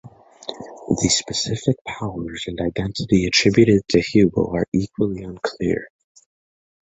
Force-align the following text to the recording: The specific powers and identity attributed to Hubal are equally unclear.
The 0.89 1.09
specific 1.11 1.75
powers 1.85 2.45
and 2.47 2.59
identity 2.59 3.27
attributed 3.27 3.83
to 3.89 3.99
Hubal 3.99 4.51
are 4.55 4.65
equally 4.73 5.21
unclear. 5.21 5.89